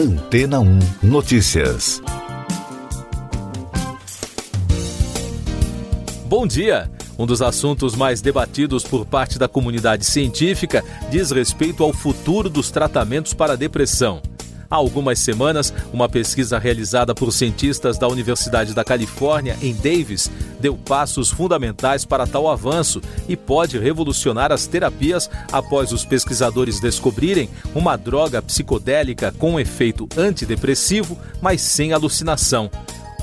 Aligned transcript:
Antena 0.00 0.60
1 0.60 0.78
Notícias. 1.02 2.00
Bom 6.24 6.46
dia! 6.46 6.90
Um 7.18 7.26
dos 7.26 7.42
assuntos 7.42 7.94
mais 7.94 8.22
debatidos 8.22 8.82
por 8.82 9.04
parte 9.04 9.38
da 9.38 9.46
comunidade 9.46 10.06
científica 10.06 10.82
diz 11.10 11.30
respeito 11.30 11.84
ao 11.84 11.92
futuro 11.92 12.48
dos 12.48 12.70
tratamentos 12.70 13.34
para 13.34 13.52
a 13.52 13.56
depressão. 13.56 14.22
Há 14.70 14.76
algumas 14.76 15.18
semanas, 15.18 15.74
uma 15.92 16.08
pesquisa 16.08 16.56
realizada 16.56 17.12
por 17.12 17.32
cientistas 17.32 17.98
da 17.98 18.06
Universidade 18.06 18.72
da 18.72 18.84
Califórnia, 18.84 19.58
em 19.60 19.74
Davis, 19.74 20.30
deu 20.60 20.76
passos 20.76 21.28
fundamentais 21.28 22.04
para 22.04 22.24
tal 22.24 22.48
avanço 22.48 23.02
e 23.28 23.36
pode 23.36 23.76
revolucionar 23.80 24.52
as 24.52 24.68
terapias 24.68 25.28
após 25.50 25.90
os 25.90 26.04
pesquisadores 26.04 26.78
descobrirem 26.78 27.50
uma 27.74 27.96
droga 27.96 28.40
psicodélica 28.40 29.34
com 29.36 29.58
efeito 29.58 30.08
antidepressivo, 30.16 31.18
mas 31.42 31.60
sem 31.60 31.92
alucinação. 31.92 32.70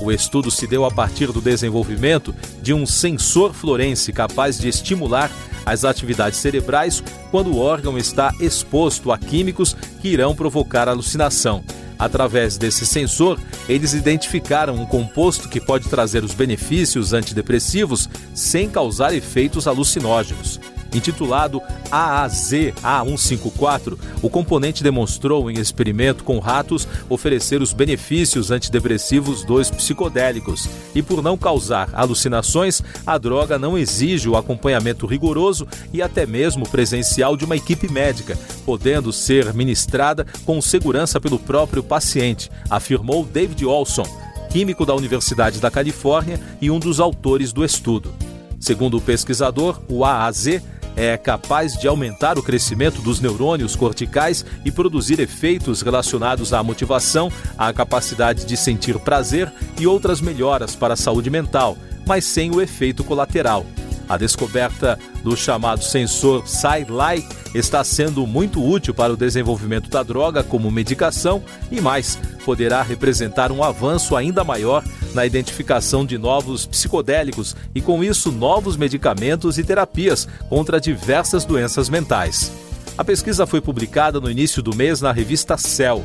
O 0.00 0.12
estudo 0.12 0.50
se 0.50 0.66
deu 0.66 0.84
a 0.84 0.90
partir 0.90 1.32
do 1.32 1.40
desenvolvimento 1.40 2.34
de 2.62 2.72
um 2.72 2.86
sensor 2.86 3.52
florense 3.52 4.12
capaz 4.12 4.58
de 4.58 4.68
estimular 4.68 5.30
as 5.66 5.84
atividades 5.84 6.38
cerebrais 6.38 7.02
quando 7.30 7.48
o 7.48 7.58
órgão 7.58 7.98
está 7.98 8.32
exposto 8.40 9.12
a 9.12 9.18
químicos 9.18 9.76
que 10.00 10.08
irão 10.08 10.34
provocar 10.34 10.88
alucinação. 10.88 11.64
Através 11.98 12.56
desse 12.56 12.86
sensor, 12.86 13.40
eles 13.68 13.92
identificaram 13.92 14.76
um 14.76 14.86
composto 14.86 15.48
que 15.48 15.60
pode 15.60 15.88
trazer 15.88 16.22
os 16.22 16.32
benefícios 16.32 17.12
antidepressivos 17.12 18.08
sem 18.32 18.70
causar 18.70 19.12
efeitos 19.12 19.66
alucinógenos. 19.66 20.60
Intitulado 20.94 21.60
AAZ-A154, 21.90 23.98
o 24.22 24.30
componente 24.30 24.82
demonstrou 24.82 25.50
em 25.50 25.58
experimento 25.58 26.24
com 26.24 26.38
ratos 26.38 26.88
oferecer 27.08 27.60
os 27.60 27.72
benefícios 27.72 28.50
antidepressivos 28.50 29.44
dos 29.44 29.70
psicodélicos. 29.70 30.68
E 30.94 31.02
por 31.02 31.22
não 31.22 31.36
causar 31.36 31.90
alucinações, 31.92 32.82
a 33.06 33.18
droga 33.18 33.58
não 33.58 33.76
exige 33.76 34.28
o 34.28 34.36
acompanhamento 34.36 35.06
rigoroso 35.06 35.66
e 35.92 36.00
até 36.00 36.24
mesmo 36.24 36.68
presencial 36.68 37.36
de 37.36 37.44
uma 37.44 37.56
equipe 37.56 37.90
médica, 37.90 38.38
podendo 38.64 39.12
ser 39.12 39.52
ministrada 39.52 40.26
com 40.44 40.60
segurança 40.60 41.20
pelo 41.20 41.38
próprio 41.38 41.82
paciente, 41.82 42.50
afirmou 42.70 43.24
David 43.24 43.64
Olson, 43.66 44.06
químico 44.50 44.86
da 44.86 44.94
Universidade 44.94 45.60
da 45.60 45.70
Califórnia 45.70 46.40
e 46.60 46.70
um 46.70 46.78
dos 46.78 47.00
autores 47.00 47.52
do 47.52 47.64
estudo. 47.64 48.12
Segundo 48.58 48.96
o 48.96 49.00
pesquisador, 49.00 49.80
o 49.88 50.04
AAZ 50.04 50.60
é 50.98 51.16
capaz 51.16 51.74
de 51.74 51.86
aumentar 51.86 52.36
o 52.38 52.42
crescimento 52.42 53.00
dos 53.00 53.20
neurônios 53.20 53.76
corticais 53.76 54.44
e 54.64 54.70
produzir 54.72 55.20
efeitos 55.20 55.80
relacionados 55.80 56.52
à 56.52 56.60
motivação, 56.60 57.30
à 57.56 57.72
capacidade 57.72 58.44
de 58.44 58.56
sentir 58.56 58.98
prazer 58.98 59.50
e 59.78 59.86
outras 59.86 60.20
melhoras 60.20 60.74
para 60.74 60.94
a 60.94 60.96
saúde 60.96 61.30
mental, 61.30 61.78
mas 62.04 62.24
sem 62.24 62.50
o 62.50 62.60
efeito 62.60 63.04
colateral. 63.04 63.64
A 64.08 64.16
descoberta 64.16 64.98
do 65.22 65.36
chamado 65.36 65.84
sensor 65.84 66.44
SciLi 66.46 67.26
está 67.54 67.84
sendo 67.84 68.26
muito 68.26 68.64
útil 68.64 68.94
para 68.94 69.12
o 69.12 69.16
desenvolvimento 69.16 69.90
da 69.90 70.02
droga 70.02 70.42
como 70.42 70.70
medicação 70.70 71.42
e 71.70 71.80
mais, 71.80 72.18
poderá 72.44 72.80
representar 72.80 73.52
um 73.52 73.62
avanço 73.62 74.16
ainda 74.16 74.42
maior 74.42 74.82
na 75.12 75.26
identificação 75.26 76.06
de 76.06 76.16
novos 76.16 76.64
psicodélicos 76.64 77.54
e, 77.74 77.82
com 77.82 78.02
isso, 78.02 78.32
novos 78.32 78.76
medicamentos 78.76 79.58
e 79.58 79.64
terapias 79.64 80.26
contra 80.48 80.80
diversas 80.80 81.44
doenças 81.44 81.90
mentais. 81.90 82.50
A 82.96 83.04
pesquisa 83.04 83.46
foi 83.46 83.60
publicada 83.60 84.18
no 84.18 84.30
início 84.30 84.62
do 84.62 84.74
mês 84.74 85.02
na 85.02 85.12
revista 85.12 85.58
Cell. 85.58 86.02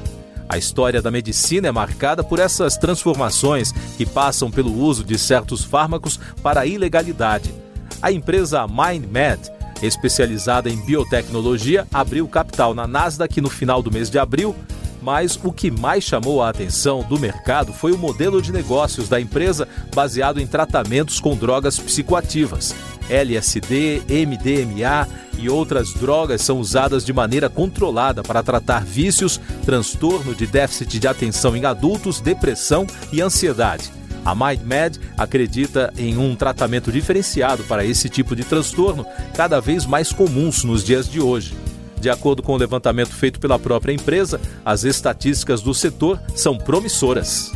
A 0.50 0.58
história 0.58 1.02
da 1.02 1.10
medicina 1.10 1.70
é 1.70 1.72
marcada 1.72 2.24
por 2.24 2.38
essas 2.38 2.76
transformações 2.76 3.72
que 3.98 4.06
passam 4.06 4.52
pelo 4.52 4.78
uso 4.78 5.04
de 5.04 5.18
certos 5.18 5.64
fármacos 5.64 6.20
para 6.42 6.62
a 6.62 6.66
ilegalidade. 6.66 7.63
A 8.04 8.12
empresa 8.12 8.68
MindMed, 8.68 9.50
especializada 9.82 10.70
em 10.70 10.76
biotecnologia, 10.76 11.88
abriu 11.92 12.28
capital 12.28 12.74
na 12.74 12.86
Nasdaq 12.86 13.40
no 13.40 13.50
final 13.50 13.82
do 13.82 13.90
mês 13.90 14.10
de 14.10 14.20
abril 14.20 14.54
mas 15.02 15.38
o 15.44 15.52
que 15.52 15.70
mais 15.70 16.02
chamou 16.02 16.42
a 16.42 16.50
atenção 16.50 17.04
do 17.04 17.20
mercado 17.20 17.74
foi 17.74 17.92
o 17.92 17.98
modelo 17.98 18.42
de 18.42 18.54
negócios 18.54 19.10
da 19.10 19.20
empresa 19.20 19.68
baseado 19.94 20.40
em 20.40 20.48
tratamentos 20.48 21.20
com 21.20 21.36
drogas 21.36 21.78
psicoativas. 21.78 22.74
LSD, 23.10 24.02
MDMA 24.08 25.06
e 25.38 25.50
outras 25.50 25.94
drogas 25.94 26.42
são 26.42 26.58
usadas 26.58 27.04
de 27.04 27.12
maneira 27.12 27.50
controlada 27.50 28.24
para 28.24 28.42
tratar 28.42 28.86
vícios, 28.86 29.42
transtorno 29.66 30.34
de 30.34 30.48
déficit 30.48 30.98
de 30.98 31.08
atenção 31.08 31.54
em 31.54 31.66
adultos, 31.66 32.22
depressão 32.22 32.88
e 33.12 33.22
ansiedade. 33.22 33.92
A 34.26 34.34
MindMed 34.34 35.00
acredita 35.18 35.94
em 35.98 36.18
um 36.18 36.36
tratamento 36.36 36.92
diferenciado 36.92 37.64
para 37.64 37.86
esse 37.86 38.10
tipo 38.10 38.36
de 38.36 38.44
transtorno, 38.44 39.06
cada 39.36 39.60
vez 39.60 39.86
mais 39.86 40.12
comuns 40.12 40.64
nos 40.64 40.84
dias 40.84 41.10
de 41.10 41.20
hoje. 41.20 41.54
De 42.00 42.10
acordo 42.10 42.44
com 42.44 42.54
o 42.54 42.58
levantamento 42.58 43.14
feito 43.14 43.40
pela 43.40 43.58
própria 43.58 43.94
empresa, 43.94 44.40
as 44.66 44.84
estatísticas 44.84 45.62
do 45.62 45.74
setor 45.74 46.20
são 46.36 46.58
promissoras. 46.58 47.52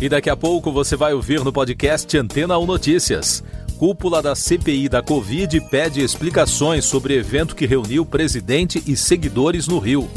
E 0.00 0.08
daqui 0.08 0.28
a 0.28 0.36
pouco 0.36 0.70
você 0.70 0.96
vai 0.96 1.14
ouvir 1.14 1.42
no 1.42 1.52
podcast 1.52 2.16
Antena 2.16 2.58
1 2.58 2.66
Notícias. 2.66 3.42
Cúpula 3.78 4.22
da 4.22 4.34
CPI 4.34 4.88
da 4.88 5.02
Covid 5.02 5.60
pede 5.68 6.02
explicações 6.02 6.86
sobre 6.86 7.14
evento 7.14 7.54
que 7.54 7.66
reuniu 7.66 8.06
presidente 8.06 8.82
e 8.86 8.96
seguidores 8.96 9.66
no 9.66 9.78
Rio. 9.78 10.08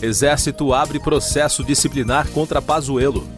Exército 0.00 0.72
abre 0.72 1.00
processo 1.00 1.64
disciplinar 1.64 2.28
contra 2.28 2.62
Pazuello. 2.62 3.33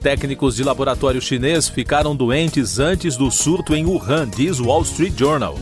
Técnicos 0.00 0.56
de 0.56 0.64
laboratório 0.64 1.20
chinês 1.20 1.68
ficaram 1.68 2.16
doentes 2.16 2.78
antes 2.78 3.16
do 3.16 3.30
surto 3.30 3.74
em 3.74 3.84
Wuhan, 3.84 4.28
diz 4.28 4.58
o 4.58 4.66
Wall 4.66 4.82
Street 4.82 5.12
Journal. 5.16 5.58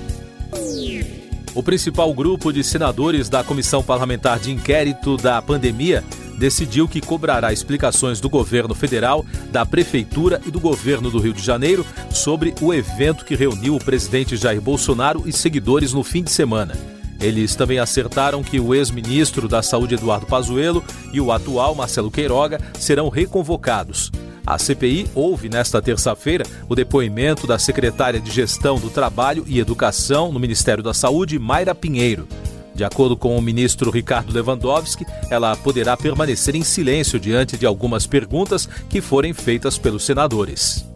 O 1.54 1.62
principal 1.62 2.14
grupo 2.14 2.52
de 2.52 2.62
senadores 2.62 3.28
da 3.28 3.42
Comissão 3.42 3.82
Parlamentar 3.82 4.38
de 4.38 4.52
Inquérito 4.52 5.16
da 5.16 5.42
Pandemia 5.42 6.04
decidiu 6.38 6.86
que 6.86 7.00
cobrará 7.00 7.52
explicações 7.52 8.20
do 8.20 8.30
governo 8.30 8.74
federal, 8.74 9.26
da 9.50 9.66
prefeitura 9.66 10.40
e 10.46 10.50
do 10.50 10.60
governo 10.60 11.10
do 11.10 11.18
Rio 11.18 11.32
de 11.32 11.42
Janeiro 11.42 11.84
sobre 12.10 12.54
o 12.60 12.72
evento 12.72 13.24
que 13.24 13.34
reuniu 13.34 13.74
o 13.74 13.84
presidente 13.84 14.36
Jair 14.36 14.60
Bolsonaro 14.60 15.24
e 15.26 15.32
seguidores 15.32 15.92
no 15.92 16.04
fim 16.04 16.22
de 16.22 16.30
semana. 16.30 16.97
Eles 17.20 17.54
também 17.54 17.78
acertaram 17.78 18.42
que 18.42 18.60
o 18.60 18.74
ex-ministro 18.74 19.48
da 19.48 19.62
Saúde 19.62 19.94
Eduardo 19.94 20.26
Pazuello 20.26 20.84
e 21.12 21.20
o 21.20 21.32
atual 21.32 21.74
Marcelo 21.74 22.10
Queiroga 22.10 22.60
serão 22.78 23.08
reconvocados. 23.08 24.10
A 24.46 24.56
CPI 24.56 25.10
ouve 25.14 25.48
nesta 25.48 25.82
terça-feira 25.82 26.42
o 26.68 26.74
depoimento 26.74 27.46
da 27.46 27.58
secretária 27.58 28.18
de 28.18 28.30
Gestão 28.30 28.78
do 28.78 28.88
Trabalho 28.88 29.44
e 29.46 29.58
Educação 29.58 30.32
no 30.32 30.40
Ministério 30.40 30.82
da 30.82 30.94
Saúde, 30.94 31.38
Mayra 31.38 31.74
Pinheiro. 31.74 32.26
De 32.74 32.82
acordo 32.82 33.16
com 33.16 33.36
o 33.36 33.42
ministro 33.42 33.90
Ricardo 33.90 34.32
Lewandowski, 34.32 35.04
ela 35.28 35.54
poderá 35.56 35.96
permanecer 35.96 36.54
em 36.54 36.62
silêncio 36.62 37.18
diante 37.20 37.58
de 37.58 37.66
algumas 37.66 38.06
perguntas 38.06 38.68
que 38.88 39.00
forem 39.00 39.34
feitas 39.34 39.76
pelos 39.76 40.04
senadores. 40.04 40.87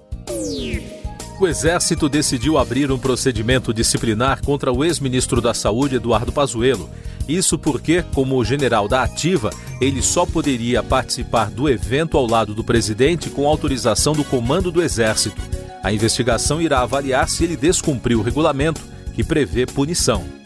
O 1.43 1.49
Exército 1.49 2.09
decidiu 2.09 2.57
abrir 2.57 2.93
um 2.93 2.97
procedimento 2.97 3.75
disciplinar 3.75 4.41
contra 4.45 4.73
o 4.73 4.85
ex-ministro 4.85 5.41
da 5.41 5.53
Saúde, 5.53 5.97
Eduardo 5.97 6.31
Pazuello, 6.31 6.89
isso 7.29 7.59
porque, 7.59 8.05
como 8.15 8.45
general 8.45 8.87
da 8.87 9.03
Ativa, 9.03 9.51
ele 9.81 10.01
só 10.01 10.25
poderia 10.25 10.85
participar 10.85 11.51
do 11.51 11.69
evento 11.69 12.17
ao 12.17 12.29
lado 12.29 12.55
do 12.55 12.63
presidente 12.63 13.29
com 13.29 13.49
autorização 13.49 14.13
do 14.13 14.23
comando 14.23 14.71
do 14.71 14.81
Exército. 14.81 15.43
A 15.83 15.93
investigação 15.93 16.63
irá 16.63 16.81
avaliar 16.81 17.29
se 17.29 17.43
ele 17.43 17.57
descumpriu 17.57 18.21
o 18.21 18.23
regulamento, 18.23 18.81
que 19.13 19.25
prevê 19.25 19.67
punição. 19.67 20.42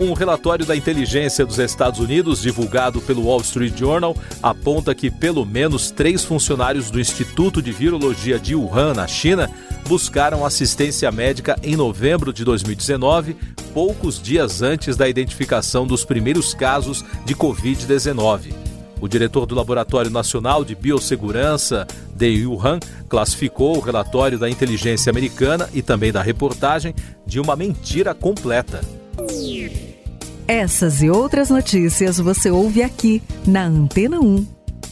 Um 0.00 0.12
relatório 0.12 0.64
da 0.64 0.76
inteligência 0.76 1.44
dos 1.44 1.58
Estados 1.58 1.98
Unidos, 1.98 2.40
divulgado 2.40 3.00
pelo 3.00 3.24
Wall 3.24 3.40
Street 3.40 3.76
Journal, 3.76 4.16
aponta 4.40 4.94
que 4.94 5.10
pelo 5.10 5.44
menos 5.44 5.90
três 5.90 6.24
funcionários 6.24 6.88
do 6.88 7.00
Instituto 7.00 7.60
de 7.60 7.72
Virologia 7.72 8.38
de 8.38 8.54
Wuhan, 8.54 8.94
na 8.94 9.08
China, 9.08 9.50
buscaram 9.88 10.46
assistência 10.46 11.10
médica 11.10 11.58
em 11.64 11.74
novembro 11.74 12.32
de 12.32 12.44
2019, 12.44 13.36
poucos 13.74 14.22
dias 14.22 14.62
antes 14.62 14.96
da 14.96 15.08
identificação 15.08 15.84
dos 15.84 16.04
primeiros 16.04 16.54
casos 16.54 17.04
de 17.24 17.34
Covid-19. 17.34 18.54
O 19.00 19.08
diretor 19.08 19.46
do 19.46 19.54
Laboratório 19.56 20.12
Nacional 20.12 20.64
de 20.64 20.76
Biossegurança 20.76 21.88
de 22.14 22.46
Wuhan 22.46 22.78
classificou 23.08 23.76
o 23.76 23.80
relatório 23.80 24.38
da 24.38 24.48
inteligência 24.48 25.10
americana 25.10 25.68
e 25.74 25.82
também 25.82 26.12
da 26.12 26.22
reportagem 26.22 26.94
de 27.26 27.40
uma 27.40 27.56
mentira 27.56 28.14
completa. 28.14 28.80
Essas 30.48 31.02
e 31.02 31.10
outras 31.10 31.50
notícias 31.50 32.18
você 32.18 32.50
ouve 32.50 32.82
aqui 32.82 33.22
na 33.46 33.66
Antena 33.66 34.18
1. 34.18 34.46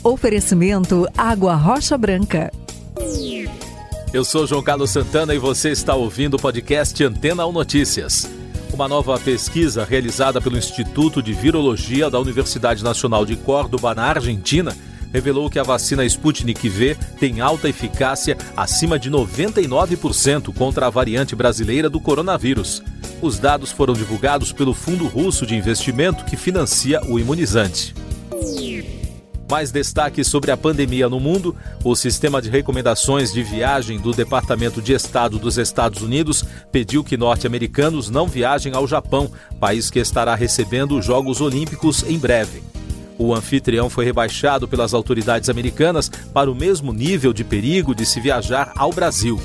Oferecimento 0.05 1.09
Água 1.17 1.55
Rocha 1.55 1.97
Branca. 1.97 2.53
Eu 4.13 4.23
sou 4.23 4.47
João 4.47 4.63
Carlos 4.63 4.91
Santana 4.91 5.35
e 5.35 5.39
você 5.39 5.71
está 5.71 5.95
ouvindo 5.95 6.35
o 6.35 6.39
podcast 6.39 7.03
Antena 7.03 7.47
1 7.47 7.53
Notícias. 7.53 8.31
Uma 8.71 8.87
nova 8.87 9.19
pesquisa 9.19 9.83
realizada 9.83 10.43
pelo 10.43 10.59
Instituto 10.59 11.23
de 11.23 11.33
Virologia 11.33 12.11
da 12.11 12.21
Universidade 12.21 12.85
Nacional 12.85 13.25
de 13.25 13.35
Córdoba, 13.35 13.95
na 13.95 14.05
Argentina, 14.05 14.77
revelou 15.11 15.49
que 15.49 15.59
a 15.59 15.63
vacina 15.63 16.05
Sputnik 16.05 16.69
V 16.69 16.99
tem 17.19 17.41
alta 17.41 17.67
eficácia 17.67 18.37
acima 18.55 18.99
de 18.99 19.11
99% 19.11 20.53
contra 20.55 20.87
a 20.87 20.91
variante 20.91 21.35
brasileira 21.35 21.89
do 21.89 21.99
coronavírus. 21.99 22.83
Os 23.21 23.39
dados 23.39 23.73
foram 23.73 23.95
divulgados 23.95 24.53
pelo 24.53 24.75
Fundo 24.75 25.07
Russo 25.07 25.47
de 25.47 25.57
Investimento 25.57 26.25
que 26.25 26.37
financia 26.37 27.01
o 27.09 27.19
imunizante. 27.19 27.95
Mais 29.51 29.71
destaques 29.71 30.27
sobre 30.27 30.51
a 30.51 30.57
pandemia 30.57 31.09
no 31.09 31.21
mundo: 31.21 31.57
o 31.85 31.95
sistema 31.95 32.43
de 32.43 32.51
recomendações 32.51 33.33
de 33.33 33.43
viagem 33.43 33.99
do 33.99 34.13
Departamento 34.13 34.83
de 34.83 34.93
Estado 34.93 35.39
dos 35.39 35.57
Estados 35.57 36.03
Unidos 36.03 36.45
pediu 36.71 37.03
que 37.03 37.17
norte-americanos 37.17 38.11
não 38.11 38.27
viajem 38.27 38.75
ao 38.75 38.87
Japão, 38.87 39.31
país 39.59 39.89
que 39.89 40.01
estará 40.01 40.35
recebendo 40.35 40.99
os 40.99 41.05
Jogos 41.05 41.41
Olímpicos 41.41 42.03
em 42.03 42.19
breve. 42.19 42.63
O 43.19 43.35
anfitrião 43.35 43.89
foi 43.89 44.05
rebaixado 44.05 44.69
pelas 44.69 44.93
autoridades 44.93 45.49
americanas 45.49 46.11
para 46.35 46.51
o 46.51 46.55
mesmo 46.55 46.93
nível 46.93 47.33
de 47.33 47.45
perigo 47.45 47.95
de 47.95 48.05
se 48.05 48.21
viajar 48.21 48.73
ao 48.77 48.93
Brasil. 48.93 49.41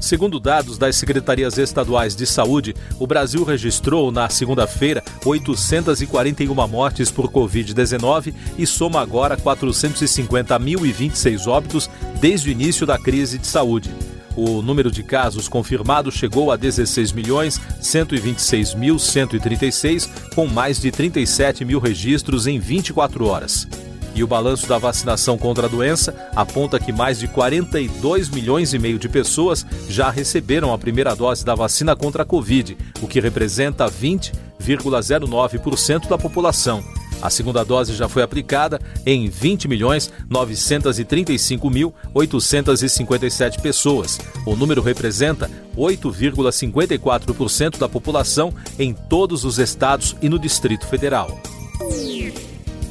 Segundo 0.00 0.38
dados 0.38 0.78
das 0.78 0.94
secretarias 0.96 1.58
estaduais 1.58 2.14
de 2.14 2.24
saúde, 2.24 2.72
o 3.00 3.06
Brasil 3.06 3.42
registrou 3.42 4.12
na 4.12 4.28
segunda-feira 4.28 5.02
841 5.24 6.68
mortes 6.68 7.10
por 7.10 7.28
Covid-19 7.30 8.32
e 8.56 8.64
soma 8.66 9.00
agora 9.00 9.36
450.026 9.36 11.48
óbitos 11.48 11.90
desde 12.20 12.48
o 12.48 12.52
início 12.52 12.86
da 12.86 12.96
crise 12.96 13.38
de 13.38 13.48
saúde. 13.48 13.90
O 14.36 14.62
número 14.62 14.88
de 14.88 15.02
casos 15.02 15.48
confirmados 15.48 16.14
chegou 16.14 16.52
a 16.52 16.56
16 16.56 17.10
milhões 17.10 17.60
126.136, 17.82 20.08
com 20.32 20.46
mais 20.46 20.80
de 20.80 20.92
37 20.92 21.64
mil 21.64 21.80
registros 21.80 22.46
em 22.46 22.60
24 22.60 23.26
horas. 23.26 23.66
E 24.14 24.24
o 24.24 24.26
balanço 24.26 24.66
da 24.66 24.78
vacinação 24.78 25.36
contra 25.38 25.66
a 25.66 25.68
doença 25.68 26.14
aponta 26.34 26.80
que 26.80 26.92
mais 26.92 27.18
de 27.18 27.28
42 27.28 28.28
milhões 28.28 28.74
e 28.74 28.78
meio 28.78 28.98
de 28.98 29.08
pessoas 29.08 29.64
já 29.88 30.10
receberam 30.10 30.72
a 30.72 30.78
primeira 30.78 31.14
dose 31.14 31.44
da 31.44 31.54
vacina 31.54 31.94
contra 31.94 32.22
a 32.22 32.26
Covid, 32.26 32.76
o 33.00 33.06
que 33.06 33.20
representa 33.20 33.86
20,09% 33.86 36.08
da 36.08 36.18
população. 36.18 36.82
A 37.20 37.30
segunda 37.30 37.64
dose 37.64 37.94
já 37.94 38.08
foi 38.08 38.22
aplicada 38.22 38.80
em 39.04 39.28
20 39.28 39.66
milhões 39.66 40.12
935 40.30 41.68
mil 41.68 41.92
857 42.14 43.60
pessoas. 43.60 44.20
O 44.46 44.54
número 44.54 44.80
representa 44.80 45.50
8,54% 45.76 47.78
da 47.78 47.88
população 47.88 48.54
em 48.78 48.92
todos 48.92 49.44
os 49.44 49.58
estados 49.58 50.14
e 50.22 50.28
no 50.28 50.38
Distrito 50.38 50.86
Federal. 50.86 51.40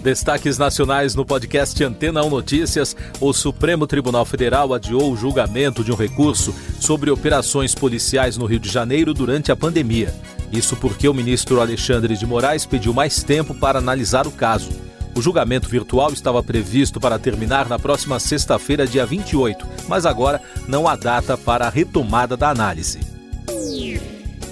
Destaques 0.03 0.57
nacionais 0.57 1.15
no 1.15 1.25
podcast 1.25 1.83
Antena 1.83 2.23
1 2.23 2.29
Notícias. 2.29 2.95
O 3.19 3.33
Supremo 3.33 3.85
Tribunal 3.85 4.25
Federal 4.25 4.73
adiou 4.73 5.11
o 5.11 5.17
julgamento 5.17 5.83
de 5.83 5.91
um 5.91 5.95
recurso 5.95 6.53
sobre 6.79 7.11
operações 7.11 7.75
policiais 7.75 8.37
no 8.37 8.45
Rio 8.45 8.59
de 8.59 8.69
Janeiro 8.69 9.13
durante 9.13 9.51
a 9.51 9.55
pandemia. 9.55 10.13
Isso 10.51 10.75
porque 10.77 11.09
o 11.09 11.13
ministro 11.13 11.59
Alexandre 11.59 12.15
de 12.15 12.25
Moraes 12.25 12.65
pediu 12.65 12.93
mais 12.93 13.21
tempo 13.23 13.53
para 13.53 13.79
analisar 13.79 14.27
o 14.27 14.31
caso. 14.31 14.69
O 15.15 15.21
julgamento 15.21 15.67
virtual 15.67 16.13
estava 16.13 16.43
previsto 16.43 16.99
para 16.99 17.17
terminar 17.17 17.67
na 17.67 17.79
próxima 17.79 18.19
sexta-feira, 18.19 18.85
dia 18.85 19.05
28, 19.05 19.67
mas 19.87 20.05
agora 20.05 20.39
não 20.67 20.87
há 20.87 20.95
data 20.95 21.35
para 21.35 21.65
a 21.65 21.69
retomada 21.69 22.37
da 22.37 22.49
análise. 22.49 23.16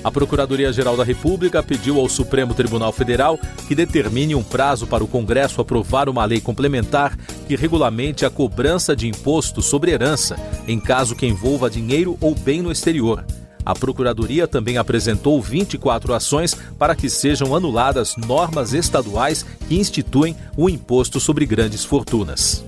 A 0.06 0.12
Procuradoria-Geral 0.12 0.96
da 0.96 1.04
República 1.04 1.63
pediu 1.63 2.00
ao 2.00 2.07
Supremo 2.07 2.54
Tribunal 2.54 2.92
Federal 2.92 3.40
que 3.68 3.74
determine 3.74 4.36
um 4.36 4.44
prazo 4.44 4.86
para 4.86 5.04
o 5.04 5.07
Congresso 5.07 5.60
aprovar 5.60 6.07
uma 6.07 6.24
lei 6.25 6.40
complementar 6.40 7.18
que 7.48 7.56
regulamente 7.56 8.24
a 8.24 8.30
cobrança 8.30 8.96
de 8.96 9.07
imposto 9.07 9.63
sobre 9.63 9.90
herança, 9.90 10.36
em 10.68 10.80
caso 10.80 11.16
que 11.16 11.25
envolva 11.25 11.72
dinheiro 11.72 12.19
ou 12.22 12.36
bem 12.36 12.62
no 12.62 12.72
exterior. 12.72 13.25
A 13.66 13.74
Procuradoria 13.74 14.48
também 14.48 14.78
apresentou 14.78 15.42
24 15.42 16.13
ações 16.13 16.56
para 16.78 16.96
que 16.96 17.10
sejam 17.10 17.56
anuladas 17.56 18.16
normas 18.16 18.75
estaduais 18.75 19.44
que 19.68 19.75
instituem 19.75 20.36
o 20.56 20.69
imposto 20.69 21.19
sobre 21.19 21.48
grandes 21.48 21.84
fortunas. 21.84 22.63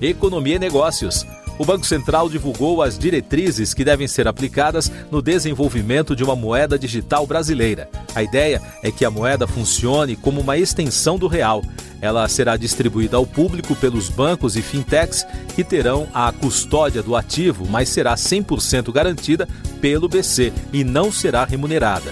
Economia 0.00 0.54
e 0.54 0.58
Negócios 0.60 1.26
o 1.60 1.64
Banco 1.66 1.84
Central 1.84 2.30
divulgou 2.30 2.82
as 2.82 2.98
diretrizes 2.98 3.74
que 3.74 3.84
devem 3.84 4.08
ser 4.08 4.26
aplicadas 4.26 4.90
no 5.10 5.20
desenvolvimento 5.20 6.16
de 6.16 6.24
uma 6.24 6.34
moeda 6.34 6.78
digital 6.78 7.26
brasileira. 7.26 7.86
A 8.14 8.22
ideia 8.22 8.62
é 8.82 8.90
que 8.90 9.04
a 9.04 9.10
moeda 9.10 9.46
funcione 9.46 10.16
como 10.16 10.40
uma 10.40 10.56
extensão 10.56 11.18
do 11.18 11.26
real. 11.26 11.62
Ela 12.00 12.26
será 12.28 12.56
distribuída 12.56 13.18
ao 13.18 13.26
público 13.26 13.76
pelos 13.76 14.08
bancos 14.08 14.56
e 14.56 14.62
fintechs 14.62 15.26
que 15.54 15.62
terão 15.62 16.08
a 16.14 16.32
custódia 16.32 17.02
do 17.02 17.14
ativo, 17.14 17.66
mas 17.68 17.90
será 17.90 18.14
100% 18.14 18.90
garantida 18.90 19.46
pelo 19.82 20.08
BC 20.08 20.54
e 20.72 20.82
não 20.82 21.12
será 21.12 21.44
remunerada. 21.44 22.10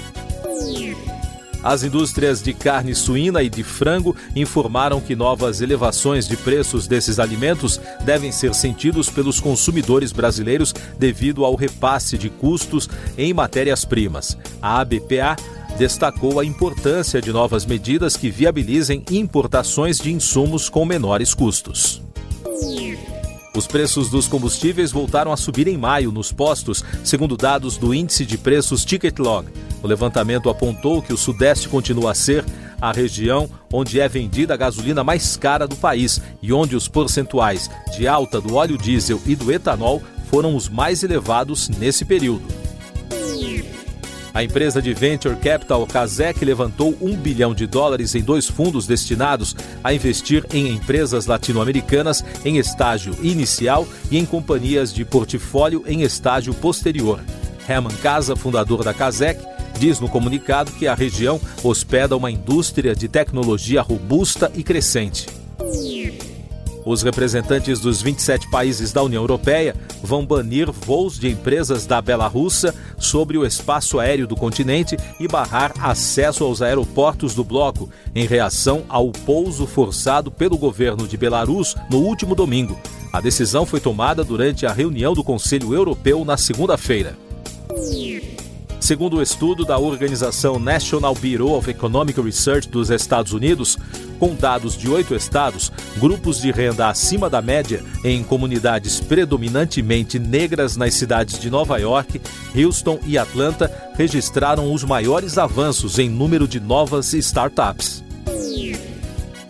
As 1.62 1.82
indústrias 1.82 2.40
de 2.42 2.52
carne 2.52 2.94
suína 2.94 3.42
e 3.42 3.50
de 3.50 3.62
frango 3.64 4.14
informaram 4.34 5.00
que 5.00 5.16
novas 5.16 5.60
elevações 5.60 6.28
de 6.28 6.36
preços 6.36 6.86
desses 6.86 7.18
alimentos 7.18 7.80
devem 8.04 8.30
ser 8.30 8.54
sentidos 8.54 9.10
pelos 9.10 9.40
consumidores 9.40 10.12
brasileiros 10.12 10.72
devido 10.98 11.44
ao 11.44 11.56
repasse 11.56 12.16
de 12.16 12.30
custos 12.30 12.88
em 13.16 13.34
matérias-primas. 13.34 14.38
A 14.62 14.80
ABPA 14.80 15.36
destacou 15.76 16.38
a 16.38 16.44
importância 16.44 17.20
de 17.20 17.32
novas 17.32 17.66
medidas 17.66 18.16
que 18.16 18.30
viabilizem 18.30 19.04
importações 19.10 19.98
de 19.98 20.12
insumos 20.12 20.68
com 20.68 20.84
menores 20.84 21.34
custos. 21.34 22.02
Os 23.56 23.66
preços 23.66 24.08
dos 24.08 24.28
combustíveis 24.28 24.92
voltaram 24.92 25.32
a 25.32 25.36
subir 25.36 25.66
em 25.66 25.76
maio 25.76 26.12
nos 26.12 26.30
postos, 26.30 26.84
segundo 27.02 27.36
dados 27.36 27.76
do 27.76 27.92
Índice 27.92 28.24
de 28.24 28.38
Preços 28.38 28.84
Ticket 28.84 29.18
Log. 29.18 29.48
O 29.82 29.86
levantamento 29.86 30.50
apontou 30.50 31.00
que 31.00 31.12
o 31.12 31.18
Sudeste 31.18 31.68
continua 31.68 32.12
a 32.12 32.14
ser 32.14 32.44
a 32.80 32.92
região 32.92 33.48
onde 33.72 34.00
é 34.00 34.08
vendida 34.08 34.54
a 34.54 34.56
gasolina 34.56 35.02
mais 35.02 35.36
cara 35.36 35.66
do 35.66 35.76
país 35.76 36.20
e 36.42 36.52
onde 36.52 36.76
os 36.76 36.88
percentuais 36.88 37.70
de 37.96 38.06
alta 38.06 38.40
do 38.40 38.54
óleo 38.54 38.78
diesel 38.78 39.20
e 39.26 39.34
do 39.34 39.52
etanol 39.52 40.02
foram 40.30 40.54
os 40.54 40.68
mais 40.68 41.02
elevados 41.02 41.68
nesse 41.68 42.04
período. 42.04 42.46
A 44.34 44.44
empresa 44.44 44.80
de 44.80 44.92
venture 44.92 45.34
capital 45.36 45.84
Kazek 45.86 46.44
levantou 46.44 46.96
um 47.00 47.16
bilhão 47.16 47.52
de 47.52 47.66
dólares 47.66 48.14
em 48.14 48.22
dois 48.22 48.46
fundos 48.46 48.86
destinados 48.86 49.56
a 49.82 49.92
investir 49.92 50.46
em 50.52 50.68
empresas 50.68 51.26
latino-americanas 51.26 52.24
em 52.44 52.58
estágio 52.58 53.16
inicial 53.20 53.84
e 54.10 54.18
em 54.18 54.24
companhias 54.24 54.94
de 54.94 55.04
portfólio 55.04 55.82
em 55.88 56.02
estágio 56.02 56.54
posterior. 56.54 57.20
Herman 57.68 57.96
Casa, 57.96 58.36
fundador 58.36 58.84
da 58.84 58.94
Kazek, 58.94 59.44
diz 59.78 60.00
no 60.00 60.08
comunicado 60.08 60.72
que 60.72 60.86
a 60.86 60.94
região 60.94 61.40
hospeda 61.62 62.16
uma 62.16 62.30
indústria 62.30 62.94
de 62.94 63.08
tecnologia 63.08 63.80
robusta 63.80 64.50
e 64.54 64.62
crescente. 64.62 65.26
Os 66.84 67.02
representantes 67.02 67.80
dos 67.80 68.00
27 68.00 68.50
países 68.50 68.92
da 68.92 69.02
União 69.02 69.22
Europeia 69.22 69.76
vão 70.02 70.24
banir 70.24 70.72
voos 70.72 71.18
de 71.18 71.28
empresas 71.28 71.84
da 71.84 72.00
Belarússia 72.00 72.74
sobre 72.96 73.36
o 73.36 73.44
espaço 73.44 74.00
aéreo 74.00 74.26
do 74.26 74.34
continente 74.34 74.96
e 75.20 75.28
barrar 75.28 75.74
acesso 75.80 76.44
aos 76.44 76.62
aeroportos 76.62 77.34
do 77.34 77.44
bloco, 77.44 77.90
em 78.14 78.26
reação 78.26 78.84
ao 78.88 79.12
pouso 79.12 79.66
forçado 79.66 80.30
pelo 80.30 80.56
governo 80.56 81.06
de 81.06 81.16
Belarus 81.18 81.76
no 81.90 81.98
último 81.98 82.34
domingo. 82.34 82.80
A 83.12 83.20
decisão 83.20 83.66
foi 83.66 83.80
tomada 83.80 84.24
durante 84.24 84.64
a 84.64 84.72
reunião 84.72 85.12
do 85.12 85.22
Conselho 85.22 85.74
Europeu 85.74 86.24
na 86.24 86.38
segunda-feira. 86.38 87.27
Segundo 88.88 89.18
o 89.18 89.22
estudo 89.22 89.66
da 89.66 89.78
organização 89.78 90.58
National 90.58 91.14
Bureau 91.14 91.58
of 91.58 91.68
Economic 91.68 92.18
Research 92.22 92.70
dos 92.70 92.88
Estados 92.88 93.34
Unidos, 93.34 93.76
com 94.18 94.34
dados 94.34 94.78
de 94.78 94.88
oito 94.88 95.14
estados, 95.14 95.70
grupos 95.98 96.40
de 96.40 96.50
renda 96.50 96.88
acima 96.88 97.28
da 97.28 97.42
média 97.42 97.84
em 98.02 98.24
comunidades 98.24 98.98
predominantemente 98.98 100.18
negras 100.18 100.74
nas 100.74 100.94
cidades 100.94 101.38
de 101.38 101.50
Nova 101.50 101.76
York, 101.76 102.18
Houston 102.56 102.98
e 103.04 103.18
Atlanta 103.18 103.70
registraram 103.94 104.72
os 104.72 104.82
maiores 104.84 105.36
avanços 105.36 105.98
em 105.98 106.08
número 106.08 106.48
de 106.48 106.58
novas 106.58 107.12
startups. 107.12 108.02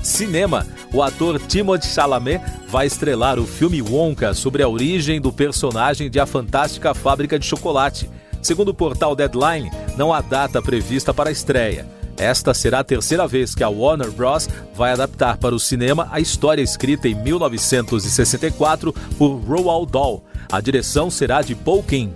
Cinema. 0.03 0.67
O 0.93 1.01
ator 1.01 1.39
Timothée 1.39 1.89
Chalamet 1.89 2.43
vai 2.67 2.89
estrelar 2.89 3.39
o 3.39 3.47
filme 3.47 3.81
Wonka 3.81 4.35
sobre 4.35 4.65
a 4.65 4.69
origem 4.69 5.21
do 5.21 5.33
personagem 5.33 6.11
de 6.11 6.19
A 6.19 6.27
Fantástica 6.27 6.93
Fábrica 6.93 7.39
de 7.39 7.47
Chocolate. 7.47 8.11
Segundo 8.49 8.71
o 8.71 8.75
portal 8.75 9.15
Deadline, 9.15 9.71
não 9.95 10.11
há 10.11 10.23
data 10.23 10.63
prevista 10.63 11.13
para 11.13 11.29
a 11.29 11.33
estreia. 11.33 11.87
Esta 12.17 12.55
será 12.55 12.79
a 12.79 12.85
terceira 12.85 13.29
vez 13.29 13.55
que 13.55 13.63
a 13.63 13.69
Warner 13.69 14.11
Bros. 14.11 14.49
vai 14.75 14.91
adaptar 14.91 15.37
para 15.37 15.55
o 15.55 15.61
cinema 15.61 16.09
a 16.11 16.19
história 16.19 16.63
escrita 16.63 17.07
em 17.07 17.15
1964 17.15 18.95
por 19.19 19.37
Roald 19.41 19.93
Dahl. 19.93 20.25
A 20.51 20.63
direção 20.63 21.11
será 21.11 21.43
de 21.43 21.55
Paul 21.55 21.83
King. 21.83 22.15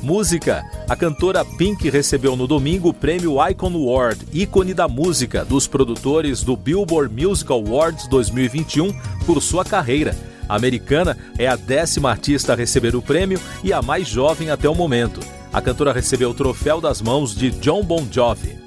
Música. 0.00 0.62
A 0.88 0.94
cantora 0.94 1.44
Pink 1.44 1.90
recebeu 1.90 2.36
no 2.36 2.46
domingo 2.46 2.90
o 2.90 2.94
prêmio 2.94 3.44
Icon 3.48 3.74
Award, 3.74 4.24
ícone 4.32 4.72
da 4.72 4.86
música, 4.86 5.44
dos 5.44 5.66
produtores 5.66 6.44
do 6.44 6.56
Billboard 6.56 7.12
Music 7.12 7.50
Awards 7.50 8.06
2021 8.06 8.92
por 9.26 9.42
sua 9.42 9.64
carreira. 9.64 10.29
A 10.50 10.56
americana 10.56 11.16
é 11.38 11.46
a 11.46 11.54
décima 11.54 12.10
artista 12.10 12.54
a 12.54 12.56
receber 12.56 12.96
o 12.96 13.00
prêmio 13.00 13.40
e 13.62 13.72
a 13.72 13.80
mais 13.80 14.08
jovem 14.08 14.50
até 14.50 14.68
o 14.68 14.74
momento. 14.74 15.20
A 15.52 15.62
cantora 15.62 15.92
recebeu 15.92 16.30
o 16.30 16.34
troféu 16.34 16.80
das 16.80 17.00
mãos 17.00 17.36
de 17.36 17.52
John 17.52 17.84
Bon 17.84 18.04
Jovi. 18.10 18.58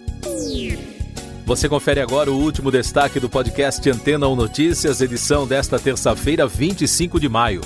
Você 1.45 1.67
confere 1.67 1.99
agora 1.99 2.31
o 2.31 2.41
último 2.41 2.71
destaque 2.71 3.19
do 3.19 3.27
podcast 3.27 3.89
Antena 3.89 4.29
1 4.29 4.33
Notícias, 4.33 5.01
edição 5.01 5.45
desta 5.45 5.77
terça-feira, 5.77 6.47
25 6.47 7.19
de 7.19 7.27
maio. 7.27 7.59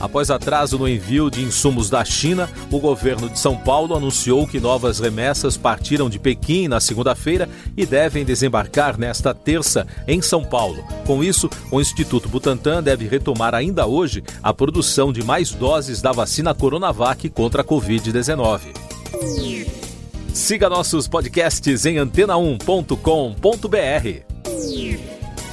Após 0.00 0.30
atraso 0.30 0.78
no 0.78 0.88
envio 0.88 1.30
de 1.30 1.42
insumos 1.42 1.90
da 1.90 2.04
China, 2.04 2.48
o 2.70 2.78
governo 2.78 3.28
de 3.28 3.38
São 3.38 3.56
Paulo 3.56 3.96
anunciou 3.96 4.46
que 4.46 4.60
novas 4.60 5.00
remessas 5.00 5.56
partiram 5.56 6.08
de 6.08 6.18
Pequim 6.18 6.68
na 6.68 6.80
segunda-feira 6.80 7.48
e 7.76 7.84
devem 7.84 8.24
desembarcar 8.24 8.98
nesta 8.98 9.34
terça 9.34 9.86
em 10.06 10.22
São 10.22 10.44
Paulo. 10.44 10.84
Com 11.06 11.24
isso, 11.24 11.50
o 11.70 11.80
Instituto 11.80 12.28
Butantan 12.28 12.82
deve 12.82 13.08
retomar 13.08 13.54
ainda 13.54 13.86
hoje 13.86 14.22
a 14.42 14.52
produção 14.54 15.12
de 15.12 15.24
mais 15.24 15.50
doses 15.50 16.00
da 16.00 16.12
vacina 16.12 16.54
Coronavac 16.54 17.28
contra 17.30 17.62
a 17.62 17.64
Covid-19. 17.64 18.60
Siga 20.32 20.68
nossos 20.68 21.08
podcasts 21.08 21.84
em 21.84 21.96
antena1.com.br. 21.96 24.27